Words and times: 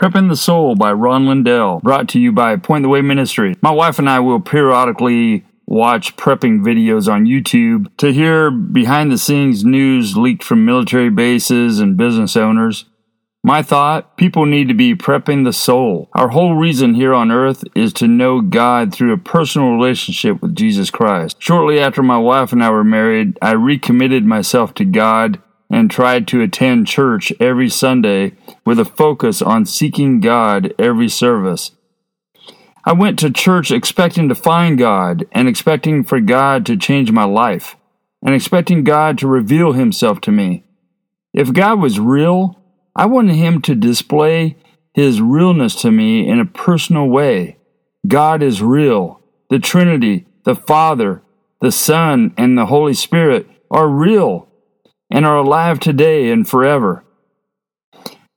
Prepping 0.00 0.30
the 0.30 0.36
Soul 0.36 0.76
by 0.76 0.94
Ron 0.94 1.26
Lindell, 1.26 1.80
brought 1.80 2.08
to 2.08 2.18
you 2.18 2.32
by 2.32 2.56
Point 2.56 2.84
the 2.84 2.88
Way 2.88 3.02
Ministry. 3.02 3.54
My 3.60 3.70
wife 3.70 3.98
and 3.98 4.08
I 4.08 4.18
will 4.20 4.40
periodically 4.40 5.44
watch 5.66 6.16
prepping 6.16 6.60
videos 6.60 7.06
on 7.06 7.26
YouTube 7.26 7.94
to 7.98 8.10
hear 8.10 8.50
behind 8.50 9.12
the 9.12 9.18
scenes 9.18 9.62
news 9.62 10.16
leaked 10.16 10.42
from 10.42 10.64
military 10.64 11.10
bases 11.10 11.80
and 11.80 11.98
business 11.98 12.34
owners. 12.34 12.86
My 13.44 13.62
thought 13.62 14.16
people 14.16 14.46
need 14.46 14.68
to 14.68 14.74
be 14.74 14.94
prepping 14.94 15.44
the 15.44 15.52
soul. 15.52 16.08
Our 16.14 16.28
whole 16.28 16.54
reason 16.54 16.94
here 16.94 17.12
on 17.12 17.30
earth 17.30 17.62
is 17.74 17.92
to 17.94 18.08
know 18.08 18.40
God 18.40 18.94
through 18.94 19.12
a 19.12 19.18
personal 19.18 19.74
relationship 19.74 20.40
with 20.40 20.56
Jesus 20.56 20.88
Christ. 20.88 21.36
Shortly 21.40 21.78
after 21.78 22.02
my 22.02 22.16
wife 22.16 22.54
and 22.54 22.64
I 22.64 22.70
were 22.70 22.84
married, 22.84 23.38
I 23.42 23.52
recommitted 23.52 24.24
myself 24.24 24.72
to 24.76 24.86
God 24.86 25.42
and 25.70 25.90
tried 25.90 26.26
to 26.28 26.40
attend 26.40 26.86
church 26.86 27.32
every 27.38 27.68
Sunday 27.68 28.32
with 28.64 28.78
a 28.78 28.84
focus 28.84 29.40
on 29.42 29.66
seeking 29.66 30.20
God 30.20 30.74
every 30.78 31.08
service. 31.08 31.72
I 32.84 32.92
went 32.92 33.18
to 33.18 33.30
church 33.30 33.70
expecting 33.70 34.28
to 34.28 34.34
find 34.34 34.78
God 34.78 35.26
and 35.32 35.48
expecting 35.48 36.02
for 36.02 36.20
God 36.20 36.64
to 36.66 36.76
change 36.76 37.12
my 37.12 37.24
life 37.24 37.76
and 38.22 38.34
expecting 38.34 38.84
God 38.84 39.18
to 39.18 39.26
reveal 39.26 39.72
Himself 39.72 40.20
to 40.22 40.32
me. 40.32 40.64
If 41.32 41.52
God 41.52 41.80
was 41.80 42.00
real, 42.00 42.58
I 42.96 43.06
wanted 43.06 43.34
Him 43.34 43.60
to 43.62 43.74
display 43.74 44.56
His 44.94 45.20
realness 45.20 45.74
to 45.82 45.90
me 45.90 46.26
in 46.28 46.40
a 46.40 46.46
personal 46.46 47.06
way. 47.06 47.58
God 48.06 48.42
is 48.42 48.62
real. 48.62 49.20
The 49.50 49.58
Trinity, 49.58 50.26
the 50.44 50.54
Father, 50.54 51.22
the 51.60 51.72
Son, 51.72 52.32
and 52.36 52.56
the 52.56 52.66
Holy 52.66 52.94
Spirit 52.94 53.46
are 53.70 53.88
real 53.88 54.48
and 55.10 55.26
are 55.26 55.36
alive 55.36 55.80
today 55.80 56.30
and 56.30 56.48
forever. 56.48 57.04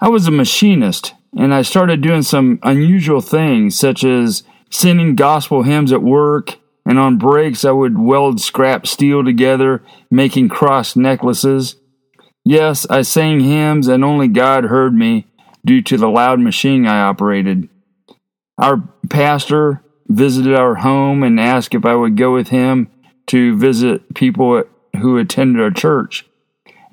I 0.03 0.09
was 0.09 0.27
a 0.27 0.31
machinist, 0.31 1.13
and 1.33 1.53
I 1.53 1.61
started 1.61 2.01
doing 2.01 2.23
some 2.23 2.59
unusual 2.61 3.21
things, 3.21 3.79
such 3.79 4.03
as 4.03 4.43
singing 4.69 5.15
gospel 5.15 5.63
hymns 5.63 5.93
at 5.93 6.03
work, 6.03 6.57
and 6.85 6.99
on 6.99 7.17
breaks 7.17 7.63
I 7.63 7.71
would 7.71 7.97
weld 7.97 8.41
scrap 8.41 8.85
steel 8.85 9.23
together, 9.23 9.81
making 10.11 10.49
cross 10.49 10.97
necklaces. 10.97 11.77
Yes, 12.43 12.85
I 12.89 13.03
sang 13.03 13.39
hymns, 13.39 13.87
and 13.87 14.03
only 14.03 14.27
God 14.27 14.65
heard 14.65 14.93
me 14.93 15.25
due 15.63 15.81
to 15.83 15.95
the 15.95 16.09
loud 16.09 16.41
machine 16.41 16.85
I 16.85 17.03
operated. 17.03 17.69
Our 18.57 18.83
pastor 19.09 19.85
visited 20.09 20.53
our 20.53 20.75
home 20.75 21.23
and 21.23 21.39
asked 21.39 21.73
if 21.75 21.85
I 21.85 21.95
would 21.95 22.17
go 22.17 22.33
with 22.33 22.49
him 22.49 22.91
to 23.27 23.57
visit 23.57 24.13
people 24.15 24.65
who 24.99 25.17
attended 25.17 25.61
our 25.61 25.71
church. 25.71 26.25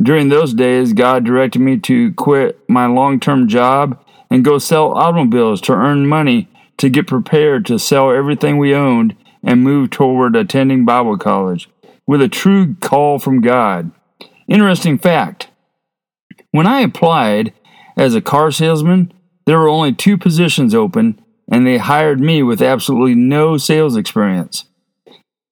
During 0.02 0.28
those 0.28 0.54
days, 0.54 0.92
God 0.92 1.24
directed 1.24 1.60
me 1.60 1.78
to 1.80 2.12
quit 2.14 2.58
my 2.68 2.86
long 2.86 3.20
term 3.20 3.48
job 3.48 4.02
and 4.30 4.44
go 4.44 4.58
sell 4.58 4.92
automobiles 4.92 5.60
to 5.62 5.72
earn 5.72 6.06
money 6.06 6.48
to 6.78 6.88
get 6.88 7.06
prepared 7.06 7.66
to 7.66 7.78
sell 7.78 8.10
everything 8.10 8.56
we 8.56 8.74
owned 8.74 9.14
and 9.42 9.62
move 9.62 9.90
toward 9.90 10.36
attending 10.36 10.84
Bible 10.84 11.18
college 11.18 11.68
with 12.06 12.22
a 12.22 12.28
true 12.28 12.74
call 12.80 13.18
from 13.18 13.40
God. 13.40 13.90
Interesting 14.48 14.98
fact 14.98 15.48
when 16.52 16.66
I 16.66 16.80
applied 16.80 17.52
as 17.96 18.14
a 18.14 18.20
car 18.20 18.50
salesman, 18.50 19.12
there 19.46 19.58
were 19.58 19.68
only 19.68 19.92
two 19.92 20.16
positions 20.16 20.74
open, 20.74 21.20
and 21.50 21.66
they 21.66 21.78
hired 21.78 22.20
me 22.20 22.42
with 22.42 22.62
absolutely 22.62 23.14
no 23.14 23.56
sales 23.56 23.96
experience. 23.96 24.64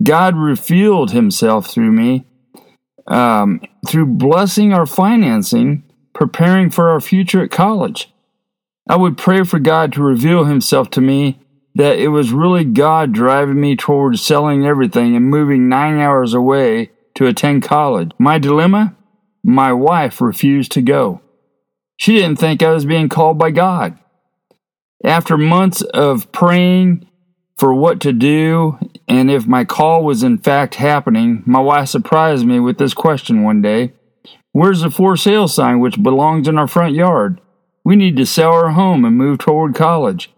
God 0.03 0.37
revealed 0.37 1.11
himself 1.11 1.69
through 1.69 1.93
me 1.93 2.25
um, 3.09 3.61
through 3.87 4.07
blessing 4.07 4.73
our 4.73 4.87
financing, 4.87 5.83
preparing 6.15 6.71
for 6.71 6.91
our 6.91 7.01
future 7.01 7.43
at 7.43 7.51
college. 7.51 8.13
I 8.89 8.97
would 8.97 9.19
pray 9.19 9.43
for 9.43 9.59
God 9.59 9.93
to 9.95 10.03
reveal 10.03 10.45
Himself 10.45 10.91
to 10.91 11.01
me 11.01 11.41
that 11.75 11.99
it 11.99 12.09
was 12.09 12.33
really 12.33 12.65
God 12.65 13.13
driving 13.13 13.61
me 13.61 13.77
towards 13.77 14.25
selling 14.25 14.67
everything 14.67 15.15
and 15.15 15.27
moving 15.27 15.69
nine 15.69 15.99
hours 15.99 16.35
away 16.35 16.91
to 17.15 17.27
attend 17.27 17.63
college. 17.63 18.11
My 18.19 18.39
dilemma? 18.39 18.97
My 19.45 19.73
wife 19.73 20.21
refused 20.21 20.73
to 20.73 20.83
go. 20.83 21.21
She 21.97 22.17
didn't 22.17 22.37
think 22.37 22.63
I 22.63 22.73
was 22.73 22.85
being 22.85 23.09
called 23.09 23.39
by 23.39 23.51
God. 23.51 23.99
After 25.05 25.39
months 25.39 25.83
of 25.83 26.33
praying 26.33 27.09
for 27.57 27.73
what 27.73 28.01
to 28.01 28.13
do 28.13 28.79
and 29.09 29.31
if 29.31 29.47
my 29.47 29.65
call 29.65 30.05
was 30.05 30.23
in 30.23 30.39
fact 30.39 30.77
happening, 30.77 31.43
my 31.47 31.61
wife 31.61 31.89
surprised 31.89 32.47
me 32.47 32.61
with 32.61 32.79
this 32.79 32.95
question 32.95 33.43
one 33.43 33.63
day 33.63 33.93
Where's 34.53 34.83
the 34.83 34.91
for 34.91 35.17
sale 35.17 35.49
sign 35.49 35.81
which 35.81 36.03
belongs 36.03 36.49
in 36.49 36.59
our 36.59 36.69
front 36.69 36.95
yard? 36.95 37.41
We 37.85 37.97
need 37.97 38.17
to 38.17 38.27
sell 38.27 38.53
our 38.53 38.71
home 38.71 39.05
and 39.05 39.17
move 39.17 39.39
toward 39.39 39.75
college. 39.75 40.31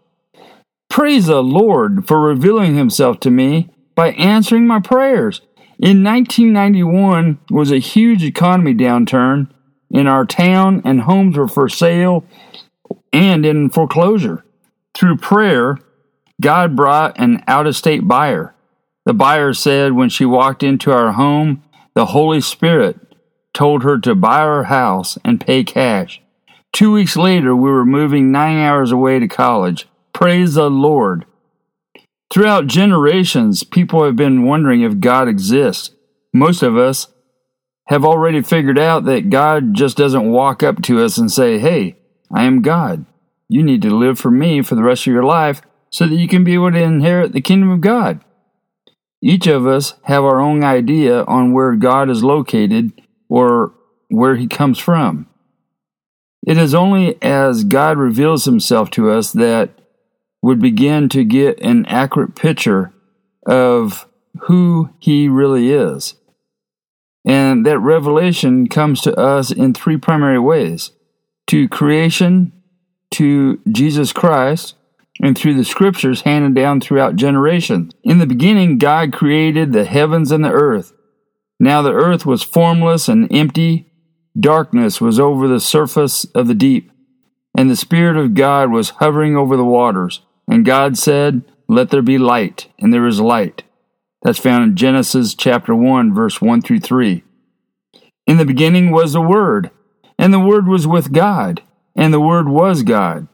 Praise 0.88 1.26
the 1.26 1.42
Lord 1.42 2.06
for 2.06 2.20
revealing 2.20 2.76
Himself 2.76 3.20
to 3.20 3.30
me 3.30 3.70
by 3.94 4.10
answering 4.12 4.66
my 4.66 4.80
prayers. 4.80 5.40
In 5.78 6.04
1991 6.04 7.38
was 7.50 7.72
a 7.72 7.78
huge 7.78 8.22
economy 8.22 8.74
downturn 8.74 9.50
in 9.90 10.06
our 10.06 10.24
town, 10.24 10.82
and 10.84 11.00
homes 11.00 11.36
were 11.36 11.48
for 11.48 11.68
sale 11.68 12.24
and 13.12 13.46
in 13.46 13.70
foreclosure. 13.70 14.44
Through 14.94 15.16
prayer, 15.16 15.78
God 16.40 16.76
brought 16.76 17.18
an 17.18 17.42
out 17.46 17.66
of 17.66 17.76
state 17.76 18.06
buyer. 18.06 18.54
The 19.06 19.14
buyer 19.14 19.54
said 19.54 19.92
when 19.92 20.08
she 20.08 20.24
walked 20.24 20.62
into 20.62 20.92
our 20.92 21.12
home, 21.12 21.62
the 21.94 22.06
Holy 22.06 22.40
Spirit 22.40 22.98
told 23.52 23.82
her 23.82 23.98
to 23.98 24.14
buy 24.14 24.40
our 24.40 24.64
house 24.64 25.18
and 25.24 25.40
pay 25.40 25.64
cash. 25.64 26.20
Two 26.72 26.92
weeks 26.92 27.16
later, 27.16 27.54
we 27.56 27.70
were 27.70 27.84
moving 27.84 28.30
nine 28.30 28.58
hours 28.58 28.92
away 28.92 29.18
to 29.18 29.26
college. 29.26 29.88
Praise 30.12 30.54
the 30.54 30.70
Lord. 30.70 31.24
Throughout 32.32 32.68
generations, 32.68 33.64
people 33.64 34.04
have 34.04 34.14
been 34.14 34.44
wondering 34.44 34.82
if 34.82 35.00
God 35.00 35.26
exists. 35.26 35.90
Most 36.32 36.62
of 36.62 36.76
us 36.76 37.08
have 37.86 38.04
already 38.04 38.40
figured 38.40 38.78
out 38.78 39.04
that 39.06 39.30
God 39.30 39.74
just 39.74 39.96
doesn't 39.96 40.30
walk 40.30 40.62
up 40.62 40.80
to 40.82 41.02
us 41.02 41.18
and 41.18 41.30
say, 41.30 41.58
Hey, 41.58 41.96
I 42.32 42.44
am 42.44 42.62
God. 42.62 43.04
You 43.48 43.64
need 43.64 43.82
to 43.82 43.90
live 43.90 44.20
for 44.20 44.30
me 44.30 44.62
for 44.62 44.76
the 44.76 44.84
rest 44.84 45.08
of 45.08 45.12
your 45.12 45.24
life 45.24 45.60
so 45.90 46.06
that 46.06 46.14
you 46.14 46.28
can 46.28 46.44
be 46.44 46.54
able 46.54 46.70
to 46.70 46.80
inherit 46.80 47.32
the 47.32 47.40
kingdom 47.40 47.70
of 47.70 47.80
God. 47.80 48.24
Each 49.22 49.46
of 49.46 49.66
us 49.66 49.94
have 50.04 50.24
our 50.24 50.40
own 50.40 50.64
idea 50.64 51.24
on 51.24 51.52
where 51.52 51.76
God 51.76 52.08
is 52.08 52.24
located 52.24 52.92
or 53.28 53.72
where 54.08 54.36
he 54.36 54.46
comes 54.46 54.78
from. 54.78 55.26
It 56.46 56.56
is 56.56 56.74
only 56.74 57.20
as 57.22 57.64
God 57.64 57.98
reveals 57.98 58.46
himself 58.46 58.90
to 58.92 59.10
us 59.10 59.32
that 59.32 59.70
we 60.42 60.54
begin 60.54 61.08
to 61.10 61.22
get 61.22 61.60
an 61.60 61.84
accurate 61.86 62.34
picture 62.34 62.92
of 63.46 64.08
who 64.42 64.90
he 64.98 65.28
really 65.28 65.70
is. 65.70 66.14
And 67.26 67.66
that 67.66 67.78
revelation 67.78 68.68
comes 68.68 69.02
to 69.02 69.14
us 69.14 69.50
in 69.50 69.74
three 69.74 69.98
primary 69.98 70.38
ways 70.38 70.92
to 71.48 71.68
creation, 71.68 72.52
to 73.12 73.60
Jesus 73.70 74.12
Christ, 74.12 74.76
and 75.22 75.36
through 75.36 75.54
the 75.54 75.64
scriptures 75.64 76.22
handed 76.22 76.54
down 76.54 76.80
throughout 76.80 77.16
generations. 77.16 77.92
In 78.02 78.18
the 78.18 78.26
beginning, 78.26 78.78
God 78.78 79.12
created 79.12 79.72
the 79.72 79.84
heavens 79.84 80.30
and 80.32 80.44
the 80.44 80.52
earth. 80.52 80.92
Now 81.58 81.82
the 81.82 81.92
earth 81.92 82.24
was 82.24 82.42
formless 82.42 83.08
and 83.08 83.30
empty, 83.30 83.92
darkness 84.38 85.00
was 85.00 85.20
over 85.20 85.46
the 85.46 85.60
surface 85.60 86.24
of 86.34 86.46
the 86.46 86.54
deep, 86.54 86.90
and 87.56 87.70
the 87.70 87.76
Spirit 87.76 88.16
of 88.16 88.34
God 88.34 88.70
was 88.70 88.90
hovering 88.90 89.36
over 89.36 89.56
the 89.56 89.64
waters. 89.64 90.22
And 90.48 90.64
God 90.64 90.96
said, 90.96 91.42
Let 91.68 91.90
there 91.90 92.02
be 92.02 92.18
light, 92.18 92.68
and 92.78 92.92
there 92.92 93.06
is 93.06 93.20
light. 93.20 93.62
That's 94.22 94.38
found 94.38 94.64
in 94.64 94.76
Genesis 94.76 95.34
chapter 95.34 95.74
1, 95.74 96.14
verse 96.14 96.40
1 96.40 96.62
through 96.62 96.80
3. 96.80 97.22
In 98.26 98.36
the 98.38 98.44
beginning 98.44 98.90
was 98.90 99.12
the 99.12 99.20
Word, 99.20 99.70
and 100.18 100.32
the 100.32 100.40
Word 100.40 100.66
was 100.66 100.86
with 100.86 101.12
God, 101.12 101.62
and 101.94 102.12
the 102.12 102.20
Word 102.20 102.48
was 102.48 102.82
God. 102.82 103.28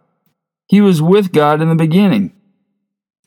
He 0.66 0.80
was 0.80 1.00
with 1.00 1.32
God 1.32 1.62
in 1.62 1.68
the 1.68 1.74
beginning. 1.74 2.32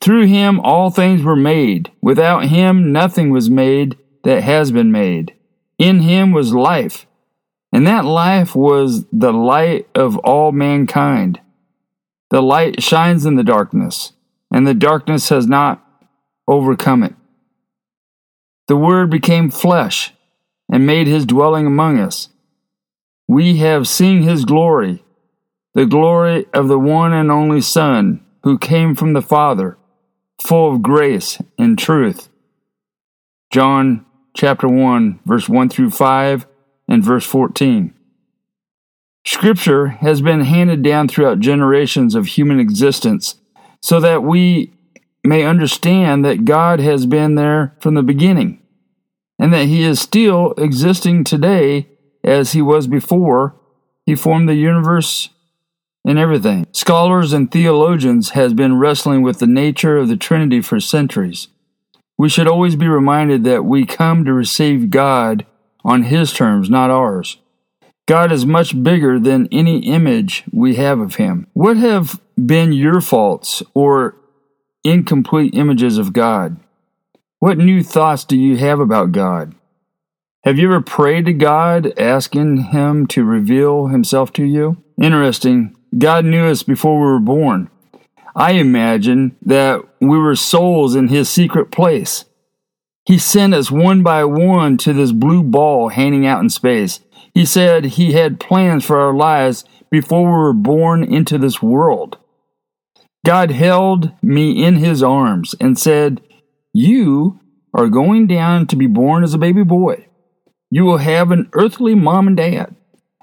Through 0.00 0.26
him 0.26 0.60
all 0.60 0.90
things 0.90 1.22
were 1.22 1.36
made. 1.36 1.90
Without 2.00 2.46
him 2.46 2.92
nothing 2.92 3.30
was 3.30 3.50
made 3.50 3.98
that 4.24 4.42
has 4.42 4.72
been 4.72 4.92
made. 4.92 5.34
In 5.78 6.00
him 6.00 6.32
was 6.32 6.54
life, 6.54 7.06
and 7.72 7.86
that 7.86 8.04
life 8.04 8.54
was 8.54 9.06
the 9.12 9.32
light 9.32 9.88
of 9.94 10.18
all 10.18 10.52
mankind. 10.52 11.40
The 12.30 12.42
light 12.42 12.82
shines 12.82 13.26
in 13.26 13.36
the 13.36 13.42
darkness, 13.42 14.12
and 14.50 14.66
the 14.66 14.74
darkness 14.74 15.30
has 15.30 15.46
not 15.46 15.84
overcome 16.46 17.02
it. 17.02 17.14
The 18.68 18.76
Word 18.76 19.10
became 19.10 19.50
flesh 19.50 20.12
and 20.70 20.86
made 20.86 21.06
his 21.06 21.26
dwelling 21.26 21.66
among 21.66 21.98
us. 21.98 22.28
We 23.26 23.56
have 23.56 23.88
seen 23.88 24.22
his 24.22 24.44
glory 24.44 25.02
the 25.74 25.86
glory 25.86 26.46
of 26.52 26.68
the 26.68 26.78
one 26.78 27.12
and 27.12 27.30
only 27.30 27.60
Son 27.60 28.24
who 28.42 28.58
came 28.58 28.94
from 28.94 29.12
the 29.12 29.22
Father, 29.22 29.76
full 30.42 30.72
of 30.72 30.82
grace 30.82 31.40
and 31.58 31.78
truth. 31.78 32.28
John 33.52 34.04
chapter 34.34 34.68
1, 34.68 35.20
verse 35.24 35.48
1 35.48 35.68
through 35.68 35.90
5 35.90 36.46
and 36.88 37.04
verse 37.04 37.24
14. 37.26 37.94
Scripture 39.26 39.88
has 39.88 40.22
been 40.22 40.40
handed 40.40 40.82
down 40.82 41.06
throughout 41.06 41.40
generations 41.40 42.14
of 42.14 42.26
human 42.26 42.58
existence 42.58 43.36
so 43.80 44.00
that 44.00 44.22
we 44.22 44.72
may 45.22 45.44
understand 45.44 46.24
that 46.24 46.44
God 46.44 46.80
has 46.80 47.06
been 47.06 47.34
there 47.34 47.76
from 47.80 47.94
the 47.94 48.02
beginning 48.02 48.62
and 49.38 49.52
that 49.52 49.66
He 49.66 49.82
is 49.82 50.00
still 50.00 50.52
existing 50.56 51.24
today 51.24 51.86
as 52.24 52.52
He 52.52 52.62
was 52.62 52.86
before 52.86 53.54
He 54.06 54.14
formed 54.14 54.48
the 54.48 54.54
universe 54.54 55.28
and 56.04 56.18
everything. 56.18 56.66
Scholars 56.72 57.32
and 57.32 57.50
theologians 57.50 58.30
has 58.30 58.54
been 58.54 58.78
wrestling 58.78 59.22
with 59.22 59.38
the 59.38 59.46
nature 59.46 59.96
of 59.96 60.08
the 60.08 60.16
Trinity 60.16 60.60
for 60.60 60.80
centuries. 60.80 61.48
We 62.18 62.28
should 62.28 62.48
always 62.48 62.76
be 62.76 62.88
reminded 62.88 63.44
that 63.44 63.64
we 63.64 63.86
come 63.86 64.24
to 64.24 64.32
receive 64.32 64.90
God 64.90 65.46
on 65.84 66.04
His 66.04 66.32
terms, 66.32 66.68
not 66.68 66.90
ours. 66.90 67.38
God 68.06 68.32
is 68.32 68.44
much 68.44 68.82
bigger 68.82 69.18
than 69.18 69.48
any 69.52 69.78
image 69.86 70.44
we 70.52 70.74
have 70.76 71.00
of 71.00 71.14
Him. 71.14 71.46
What 71.52 71.76
have 71.76 72.20
been 72.36 72.72
your 72.72 73.00
faults 73.00 73.62
or 73.72 74.16
incomplete 74.84 75.54
images 75.54 75.96
of 75.96 76.12
God? 76.12 76.58
What 77.38 77.56
new 77.56 77.82
thoughts 77.82 78.24
do 78.24 78.36
you 78.36 78.56
have 78.58 78.80
about 78.80 79.12
God? 79.12 79.54
Have 80.44 80.58
you 80.58 80.68
ever 80.68 80.80
prayed 80.80 81.26
to 81.26 81.32
God 81.32 81.98
asking 81.98 82.64
Him 82.64 83.06
to 83.08 83.24
reveal 83.24 83.86
Himself 83.86 84.32
to 84.34 84.44
you? 84.44 84.82
Interesting. 85.00 85.76
God 85.96 86.24
knew 86.24 86.46
us 86.46 86.62
before 86.62 86.98
we 86.98 87.06
were 87.06 87.20
born. 87.20 87.70
I 88.34 88.52
imagine 88.52 89.36
that 89.42 89.84
we 90.00 90.18
were 90.18 90.36
souls 90.36 90.94
in 90.94 91.08
His 91.08 91.28
secret 91.28 91.70
place. 91.70 92.24
He 93.04 93.18
sent 93.18 93.54
us 93.54 93.70
one 93.70 94.02
by 94.02 94.24
one 94.24 94.76
to 94.78 94.92
this 94.92 95.12
blue 95.12 95.42
ball 95.42 95.88
hanging 95.88 96.26
out 96.26 96.42
in 96.42 96.48
space. 96.48 97.00
He 97.34 97.44
said 97.44 97.84
he 97.84 98.12
had 98.12 98.40
plans 98.40 98.84
for 98.84 99.00
our 99.00 99.14
lives 99.14 99.64
before 99.90 100.24
we 100.24 100.30
were 100.30 100.52
born 100.52 101.02
into 101.02 101.38
this 101.38 101.62
world. 101.62 102.18
God 103.24 103.50
held 103.50 104.12
me 104.22 104.64
in 104.64 104.76
his 104.76 105.02
arms 105.02 105.54
and 105.60 105.78
said, 105.78 106.20
You 106.72 107.40
are 107.74 107.88
going 107.88 108.26
down 108.26 108.66
to 108.68 108.76
be 108.76 108.86
born 108.86 109.24
as 109.24 109.34
a 109.34 109.38
baby 109.38 109.62
boy. 109.62 110.06
You 110.70 110.84
will 110.84 110.98
have 110.98 111.30
an 111.30 111.48
earthly 111.52 111.94
mom 111.94 112.28
and 112.28 112.36
dad. 112.36 112.74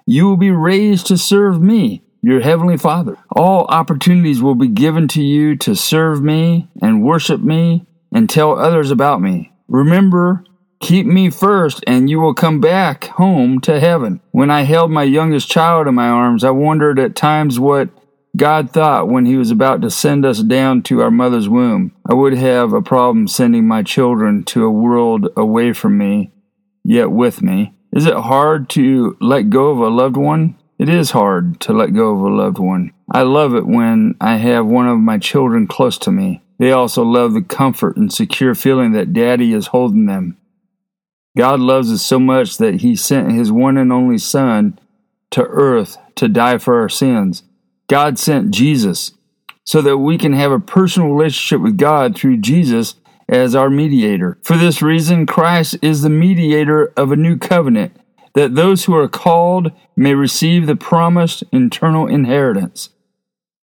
You 0.06 0.26
will 0.26 0.38
be 0.38 0.52
raised 0.52 1.08
to 1.08 1.18
serve 1.18 1.62
me, 1.62 2.04
your 2.22 2.42
heavenly 2.42 2.78
Father. 2.78 3.18
All 3.36 3.66
opportunities 3.66 4.42
will 4.42 4.56
be 4.56 4.68
given 4.68 5.08
to 5.10 5.22
you 5.22 5.56
to 5.58 5.76
serve 5.76 6.22
me 6.22 6.70
and 6.82 7.04
worship 7.04 7.42
me 7.42 7.86
and 8.14 8.30
tell 8.30 8.58
others 8.58 8.92
about 8.92 9.22
me. 9.22 9.52
Remember 9.68 10.44
Keep 10.80 11.08
me 11.08 11.30
first, 11.30 11.84
and 11.88 12.10
you 12.10 12.20
will 12.20 12.34
come 12.34 12.62
back 12.62 13.06
home 13.06 13.60
to 13.62 13.80
heaven. 13.80 14.22
When 14.32 14.52
I 14.52 14.62
held 14.62 14.92
my 14.92 15.04
youngest 15.04 15.50
child 15.50 15.88
in 15.88 15.96
my 15.96 16.08
arms, 16.08 16.44
I 16.44 16.52
wondered 16.52 17.00
at 17.00 17.16
times 17.16 17.60
what 17.60 17.90
God 18.36 18.70
thought 18.70 19.10
when 19.10 19.26
He 19.26 19.38
was 19.38 19.50
about 19.50 19.82
to 19.82 19.90
send 19.90 20.24
us 20.24 20.42
down 20.44 20.84
to 20.84 21.02
our 21.02 21.10
mother's 21.10 21.50
womb. 21.50 21.94
I 22.08 22.14
would 22.14 22.34
have 22.34 22.74
a 22.74 22.82
problem 22.82 23.28
sending 23.28 23.68
my 23.68 23.82
children 23.82 24.44
to 24.46 24.66
a 24.66 24.72
world 24.72 25.30
away 25.36 25.74
from 25.74 25.98
me, 25.98 26.32
yet 26.84 27.10
with 27.10 27.42
me. 27.42 27.74
Is 27.92 28.06
it 28.06 28.14
hard 28.14 28.70
to 28.72 29.18
let 29.20 29.50
go 29.50 29.72
of 29.72 29.80
a 29.80 29.88
loved 29.88 30.18
one? 30.18 30.58
It 30.80 30.90
is 30.90 31.12
hard 31.12 31.60
to 31.62 31.74
let 31.74 31.94
go 31.94 32.14
of 32.14 32.22
a 32.22 32.30
loved 32.30 32.60
one. 32.60 32.94
I 33.12 33.24
love 33.24 33.56
it 33.56 33.66
when 33.66 34.16
I 34.22 34.38
have 34.38 34.66
one 34.66 34.88
of 34.88 35.00
my 35.00 35.18
children 35.18 35.66
close 35.66 35.98
to 36.00 36.12
me. 36.12 36.44
They 36.60 36.72
also 36.72 37.04
love 37.04 37.34
the 37.34 37.42
comfort 37.42 37.98
and 37.98 38.12
secure 38.14 38.54
feeling 38.54 38.92
that 38.92 39.14
daddy 39.14 39.54
is 39.54 39.68
holding 39.68 40.06
them. 40.06 40.38
God 41.36 41.60
loves 41.60 41.92
us 41.92 42.04
so 42.04 42.20
much 42.20 42.58
that 42.58 42.82
he 42.82 42.96
sent 42.96 43.32
his 43.32 43.52
one 43.52 43.78
and 43.78 43.92
only 43.92 44.18
Son 44.18 44.80
to 45.32 45.44
earth 45.44 45.98
to 46.16 46.28
die 46.28 46.58
for 46.58 46.80
our 46.80 46.90
sins. 46.90 47.44
God 47.88 48.20
sent 48.20 48.52
Jesus 48.52 49.14
so 49.64 49.82
that 49.82 49.98
we 49.98 50.18
can 50.18 50.34
have 50.34 50.52
a 50.52 50.60
personal 50.60 51.10
relationship 51.10 51.62
with 51.62 51.78
God 51.78 52.16
through 52.16 52.38
Jesus 52.38 52.96
as 53.28 53.56
our 53.56 53.70
mediator. 53.70 54.38
For 54.42 54.58
this 54.58 54.82
reason, 54.82 55.26
Christ 55.26 55.78
is 55.82 56.02
the 56.02 56.10
mediator 56.10 56.94
of 56.96 57.12
a 57.12 57.18
new 57.18 57.38
covenant, 57.38 57.97
that 58.38 58.54
those 58.54 58.86
who 58.86 58.94
are 58.94 59.08
called 59.08 59.72
may 59.96 60.14
receive 60.14 60.68
the 60.68 60.76
promised 60.76 61.44
eternal 61.52 62.06
inheritance. 62.06 62.90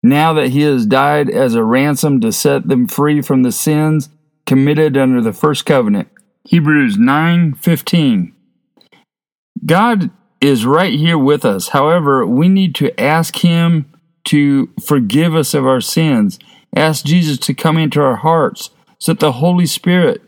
Now 0.03 0.33
that 0.33 0.49
he 0.49 0.63
has 0.63 0.87
died 0.87 1.31
as 1.31 1.55
a 1.55 1.63
ransom 1.63 2.21
to 2.23 2.33
set 2.33 2.67
them 2.67 2.89
free 2.89 3.23
from 3.23 3.45
the 3.45 3.53
sins 3.53 4.09
committed 4.45 4.97
under 4.97 5.21
the 5.21 5.33
first 5.33 5.67
covenant, 5.67 6.09
Hebrews 6.49 6.99
9:15. 6.99 8.33
God 9.65 10.11
is 10.41 10.67
right 10.67 10.95
here 10.95 11.17
with 11.17 11.45
us. 11.45 11.69
However, 11.69 12.27
we 12.27 12.49
need 12.49 12.75
to 12.75 13.01
ask 13.01 13.37
him 13.37 13.87
to 14.25 14.69
forgive 14.85 15.37
us 15.37 15.55
of 15.55 15.65
our 15.65 15.81
sins. 15.81 16.41
Ask 16.75 17.05
Jesus 17.05 17.39
to 17.39 17.55
come 17.55 17.79
into 17.79 18.03
our 18.03 18.17
hearts 18.17 18.71
so 18.99 19.13
that 19.13 19.21
the 19.21 19.33
Holy 19.33 19.67
Spirit 19.67 20.23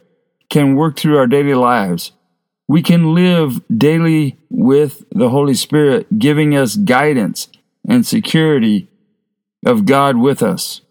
can 0.48 0.76
work 0.76 0.96
through 0.96 1.18
our 1.18 1.26
daily 1.26 1.54
lives. 1.54 2.12
We 2.68 2.82
can 2.82 3.14
live 3.14 3.62
daily 3.76 4.38
with 4.50 5.02
the 5.10 5.30
Holy 5.30 5.54
Spirit, 5.54 6.18
giving 6.18 6.54
us 6.54 6.76
guidance 6.76 7.48
and 7.88 8.06
security 8.06 8.88
of 9.64 9.86
God 9.86 10.18
with 10.18 10.42
us. 10.42 10.82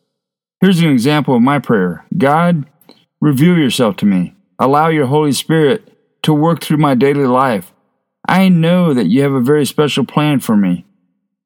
Here's 0.59 0.79
an 0.79 0.89
example 0.89 1.35
of 1.35 1.43
my 1.43 1.59
prayer 1.59 2.03
God, 2.17 2.65
reveal 3.21 3.57
yourself 3.57 3.95
to 3.97 4.05
me. 4.07 4.33
Allow 4.57 4.87
your 4.87 5.05
Holy 5.05 5.31
Spirit 5.31 5.93
to 6.23 6.33
work 6.33 6.61
through 6.61 6.77
my 6.77 6.95
daily 6.95 7.27
life. 7.27 7.71
I 8.27 8.49
know 8.49 8.93
that 8.95 9.05
you 9.05 9.21
have 9.21 9.33
a 9.33 9.39
very 9.39 9.65
special 9.65 10.03
plan 10.03 10.39
for 10.39 10.57
me. 10.57 10.83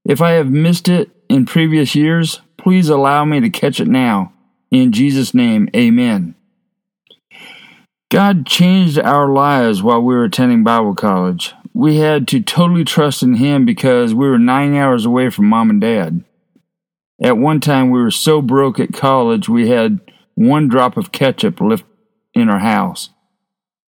If 0.06 0.22
I 0.22 0.32
have 0.32 0.50
missed 0.50 0.88
it 0.88 1.12
in 1.28 1.46
previous 1.46 1.94
years, 1.94 2.42
please 2.58 2.88
allow 2.88 3.26
me 3.26 3.42
to 3.42 3.50
catch 3.50 3.80
it 3.80 3.88
now. 3.88 4.32
In 4.72 4.94
Jesus' 4.94 5.34
name, 5.34 5.70
amen. 5.76 6.36
God 8.12 8.46
changed 8.46 9.00
our 9.00 9.30
lives 9.30 9.82
while 9.82 10.02
we 10.02 10.14
were 10.14 10.26
attending 10.26 10.66
Bible 10.66 10.94
college. 10.94 11.54
We 11.74 11.96
had 11.96 12.28
to 12.28 12.42
totally 12.42 12.84
trust 12.84 13.24
in 13.24 13.36
Him 13.36 13.66
because 13.66 14.14
we 14.14 14.28
were 14.28 14.38
nine 14.38 14.76
hours 14.76 15.06
away 15.06 15.30
from 15.30 15.46
mom 15.46 15.70
and 15.70 15.80
dad. 15.80 16.26
At 17.24 17.38
one 17.38 17.62
time, 17.62 17.90
we 17.90 18.02
were 18.02 18.12
so 18.12 18.42
broke 18.42 18.82
at 18.82 18.92
college, 18.92 19.48
we 19.48 19.70
had 19.70 20.02
one 20.36 20.68
drop 20.68 20.98
of 20.98 21.14
ketchup 21.14 21.62
left 21.62 21.86
in 22.34 22.50
our 22.50 22.60
house, 22.60 23.12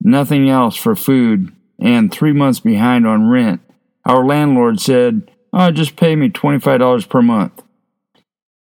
nothing 0.00 0.48
else 0.48 0.76
for 0.76 0.94
food, 0.94 1.52
and 1.80 2.12
three 2.12 2.32
months 2.32 2.60
behind 2.60 3.08
on 3.08 3.28
rent. 3.28 3.62
Our 4.06 4.24
landlord 4.24 4.78
said, 4.78 5.28
Oh, 5.52 5.72
just 5.72 5.96
pay 5.96 6.14
me 6.14 6.28
$25 6.28 7.08
per 7.08 7.20
month. 7.20 7.64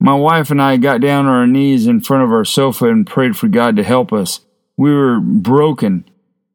My 0.00 0.14
wife 0.14 0.50
and 0.50 0.62
I 0.62 0.78
got 0.78 1.02
down 1.02 1.26
on 1.26 1.32
our 1.32 1.46
knees 1.46 1.86
in 1.86 2.00
front 2.00 2.24
of 2.24 2.32
our 2.32 2.46
sofa 2.46 2.86
and 2.86 3.06
prayed 3.06 3.36
for 3.36 3.48
God 3.48 3.76
to 3.76 3.82
help 3.82 4.10
us. 4.10 4.40
We 4.76 4.92
were 4.92 5.20
broken 5.20 6.04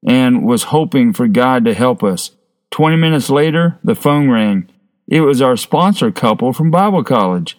and 0.05 0.45
was 0.45 0.63
hoping 0.63 1.13
for 1.13 1.27
God 1.27 1.65
to 1.65 1.73
help 1.73 2.03
us. 2.03 2.31
20 2.71 2.95
minutes 2.97 3.29
later, 3.29 3.79
the 3.83 3.95
phone 3.95 4.29
rang. 4.29 4.69
It 5.07 5.21
was 5.21 5.41
our 5.41 5.57
sponsor 5.57 6.11
couple 6.11 6.53
from 6.53 6.71
Bible 6.71 7.03
college. 7.03 7.57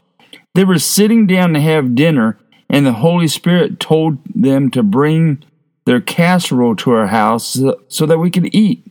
They 0.55 0.64
were 0.64 0.79
sitting 0.79 1.26
down 1.26 1.52
to 1.55 1.61
have 1.61 1.95
dinner 1.95 2.38
and 2.69 2.87
the 2.87 2.93
Holy 2.93 3.26
Spirit 3.26 3.81
told 3.81 4.19
them 4.33 4.71
to 4.71 4.83
bring 4.83 5.43
their 5.87 6.00
casserole 6.00 6.76
to 6.76 6.93
our 6.93 7.09
house 7.09 7.61
so 7.88 8.07
that 8.07 8.19
we 8.19 8.31
could 8.31 8.55
eat. 8.55 8.87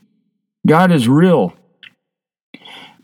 God 0.67 0.91
is 0.91 1.07
real. 1.07 1.53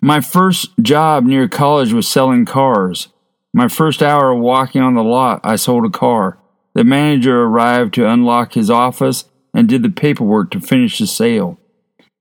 My 0.01 0.19
first 0.19 0.77
job 0.81 1.24
near 1.24 1.48
college 1.48 1.93
was 1.93 2.07
selling 2.07 2.43
cars. 2.45 3.07
My 3.53 3.69
first 3.69 4.03
hour 4.03 4.36
walking 4.36 4.81
on 4.81 4.95
the 4.95 5.03
lot, 5.03 5.39
I 5.43 5.55
sold 5.55 5.86
a 5.86 5.89
car. 5.89 6.38
The 6.75 6.84
manager 6.84 7.44
arrived 7.44 7.94
to 7.96 8.08
unlock 8.08 8.53
his 8.53 8.70
office 8.70 9.25
and 9.53 9.67
did 9.67 9.82
the 9.82 9.89
paperwork 9.89 10.51
to 10.51 10.60
finish 10.60 11.00
the 11.00 11.08
sale. 11.08 11.58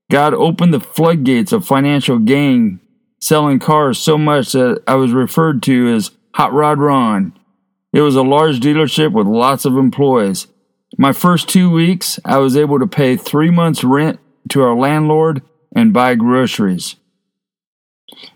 God 0.09 0.33
opened 0.33 0.73
the 0.73 0.79
floodgates 0.79 1.51
of 1.51 1.67
financial 1.67 2.19
gain 2.19 2.79
selling 3.19 3.59
cars 3.59 3.99
so 3.99 4.17
much 4.17 4.53
that 4.53 4.81
I 4.87 4.95
was 4.95 5.11
referred 5.11 5.61
to 5.63 5.93
as 5.93 6.11
Hot 6.35 6.53
Rod 6.53 6.79
Ron. 6.79 7.33
It 7.91 8.01
was 8.01 8.15
a 8.15 8.23
large 8.23 8.59
dealership 8.59 9.11
with 9.11 9.27
lots 9.27 9.65
of 9.65 9.77
employees. 9.77 10.47
My 10.97 11.11
first 11.11 11.49
two 11.49 11.69
weeks, 11.69 12.19
I 12.23 12.37
was 12.37 12.55
able 12.55 12.79
to 12.79 12.87
pay 12.87 13.17
three 13.17 13.49
months' 13.49 13.83
rent 13.83 14.19
to 14.49 14.61
our 14.61 14.75
landlord 14.75 15.41
and 15.75 15.93
buy 15.93 16.15
groceries. 16.15 16.95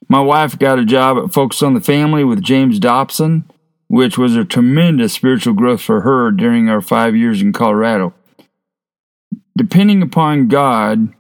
My 0.10 0.20
wife 0.20 0.60
got 0.60 0.80
a 0.80 0.86
job 0.86 1.18
at 1.18 1.34
Focus 1.34 1.62
on 1.62 1.76
the 1.76 1.82
Family 1.82 2.24
with 2.24 2.42
James 2.42 2.80
Dobson, 2.80 3.50
which 3.90 4.18
was 4.18 4.36
a 4.36 4.46
tremendous 4.46 5.14
spiritual 5.14 5.54
growth 5.54 5.82
for 5.82 6.02
her 6.02 6.30
during 6.32 6.70
our 6.70 6.80
five 6.80 7.16
years 7.16 7.42
in 7.42 7.52
Colorado. 7.52 8.14
Depending 9.58 10.02
upon 10.02 10.48
God 10.48 11.14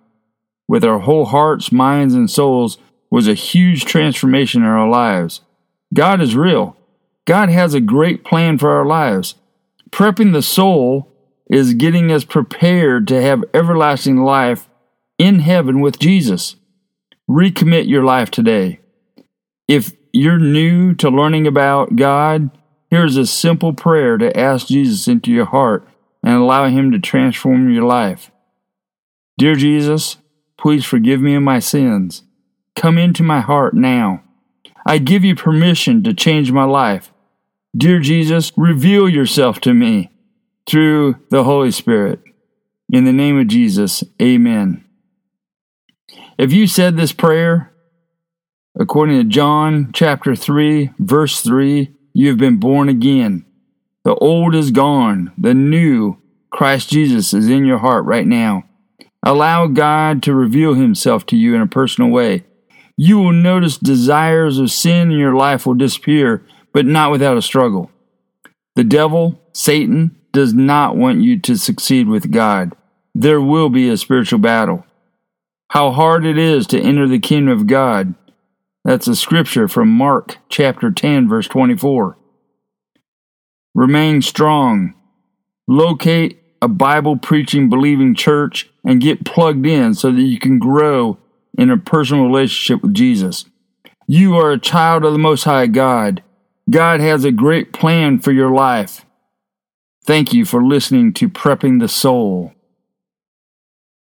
with 0.67 0.85
our 0.85 0.99
whole 0.99 1.25
hearts, 1.25 1.71
minds, 1.71 2.13
and 2.13 2.29
souls 2.29 2.77
was 3.09 3.27
a 3.27 3.33
huge 3.33 3.85
transformation 3.85 4.61
in 4.61 4.67
our 4.67 4.87
lives. 4.87 5.41
God 5.93 6.21
is 6.21 6.35
real. 6.35 6.77
God 7.25 7.49
has 7.49 7.73
a 7.73 7.81
great 7.81 8.23
plan 8.23 8.59
for 8.59 8.69
our 8.69 8.85
lives. 8.85 9.33
Prepping 9.89 10.31
the 10.31 10.43
soul 10.43 11.11
is 11.49 11.73
getting 11.73 12.11
us 12.11 12.23
prepared 12.23 13.07
to 13.07 13.19
have 13.19 13.43
everlasting 13.51 14.17
life 14.17 14.69
in 15.17 15.39
heaven 15.39 15.81
with 15.81 15.97
Jesus. 15.97 16.55
Recommit 17.27 17.87
your 17.87 18.03
life 18.03 18.29
today. 18.29 18.79
If 19.67 19.93
you're 20.13 20.37
new 20.37 20.93
to 20.95 21.09
learning 21.09 21.47
about 21.47 21.95
God, 21.95 22.51
here's 22.89 23.17
a 23.17 23.25
simple 23.25 23.73
prayer 23.73 24.17
to 24.17 24.37
ask 24.37 24.67
Jesus 24.67 25.07
into 25.07 25.31
your 25.31 25.45
heart 25.45 25.87
and 26.23 26.35
allow 26.35 26.67
Him 26.67 26.91
to 26.91 26.99
transform 26.99 27.73
your 27.73 27.85
life. 27.85 28.31
Dear 29.37 29.55
Jesus, 29.55 30.17
please 30.57 30.85
forgive 30.85 31.21
me 31.21 31.35
of 31.35 31.43
my 31.43 31.59
sins. 31.59 32.23
Come 32.75 32.97
into 32.97 33.23
my 33.23 33.39
heart 33.39 33.73
now. 33.73 34.23
I 34.85 34.97
give 34.97 35.23
you 35.23 35.35
permission 35.35 36.03
to 36.03 36.13
change 36.13 36.51
my 36.51 36.63
life. 36.63 37.11
Dear 37.75 37.99
Jesus, 37.99 38.51
reveal 38.57 39.07
yourself 39.07 39.59
to 39.61 39.73
me 39.73 40.09
through 40.67 41.17
the 41.29 41.43
Holy 41.43 41.71
Spirit. 41.71 42.19
In 42.91 43.05
the 43.05 43.13
name 43.13 43.39
of 43.39 43.47
Jesus, 43.47 44.03
amen. 44.21 44.83
If 46.37 46.51
you 46.51 46.67
said 46.67 46.97
this 46.97 47.11
prayer, 47.11 47.71
according 48.79 49.17
to 49.17 49.23
John 49.25 49.91
chapter 49.93 50.35
3, 50.35 50.91
verse 50.97 51.41
3, 51.41 51.93
you 52.13 52.29
have 52.29 52.37
been 52.37 52.57
born 52.57 52.89
again. 52.89 53.45
The 54.03 54.15
old 54.15 54.55
is 54.55 54.71
gone, 54.71 55.31
the 55.37 55.53
new, 55.53 56.17
Christ 56.51 56.89
Jesus, 56.89 57.33
is 57.33 57.47
in 57.47 57.65
your 57.65 57.77
heart 57.79 58.05
right 58.05 58.25
now. 58.25 58.63
Allow 59.23 59.67
God 59.67 60.23
to 60.23 60.33
reveal 60.33 60.73
himself 60.73 61.25
to 61.27 61.35
you 61.35 61.55
in 61.55 61.61
a 61.61 61.67
personal 61.67 62.09
way. 62.09 62.45
You 62.95 63.19
will 63.19 63.33
notice 63.33 63.77
desires 63.77 64.57
of 64.57 64.71
sin 64.71 65.11
in 65.11 65.17
your 65.17 65.35
life 65.35 65.65
will 65.65 65.73
disappear, 65.73 66.45
but 66.73 66.85
not 66.85 67.11
without 67.11 67.37
a 67.37 67.41
struggle. 67.41 67.91
The 68.75 68.83
devil, 68.83 69.41
Satan, 69.53 70.15
does 70.31 70.53
not 70.53 70.95
want 70.95 71.21
you 71.21 71.39
to 71.41 71.57
succeed 71.57 72.07
with 72.07 72.31
God. 72.31 72.75
There 73.13 73.41
will 73.41 73.69
be 73.69 73.89
a 73.89 73.97
spiritual 73.97 74.39
battle. 74.39 74.85
How 75.69 75.91
hard 75.91 76.25
it 76.25 76.37
is 76.37 76.65
to 76.67 76.79
enter 76.79 77.07
the 77.07 77.19
kingdom 77.19 77.57
of 77.57 77.67
God. 77.67 78.15
That's 78.83 79.07
a 79.07 79.15
scripture 79.15 79.67
from 79.67 79.89
Mark 79.89 80.37
chapter 80.49 80.89
10, 80.91 81.27
verse 81.27 81.47
24. 81.47 82.17
Remain 83.75 84.21
strong. 84.21 84.93
Locate 85.67 86.41
a 86.61 86.67
Bible 86.67 87.17
preaching, 87.17 87.69
believing 87.69 88.15
church 88.15 88.69
and 88.83 89.01
get 89.01 89.25
plugged 89.25 89.65
in 89.65 89.93
so 89.93 90.11
that 90.11 90.21
you 90.21 90.39
can 90.39 90.59
grow 90.59 91.17
in 91.57 91.69
a 91.69 91.77
personal 91.77 92.25
relationship 92.25 92.81
with 92.81 92.93
Jesus. 92.93 93.45
You 94.07 94.35
are 94.37 94.51
a 94.51 94.59
child 94.59 95.05
of 95.05 95.13
the 95.13 95.19
Most 95.19 95.43
High 95.43 95.67
God. 95.67 96.23
God 96.69 96.99
has 96.99 97.23
a 97.23 97.31
great 97.31 97.73
plan 97.73 98.19
for 98.19 98.31
your 98.31 98.51
life. 98.51 99.05
Thank 100.05 100.33
you 100.33 100.45
for 100.45 100.63
listening 100.63 101.13
to 101.13 101.29
Prepping 101.29 101.79
the 101.79 101.87
Soul. 101.87 102.53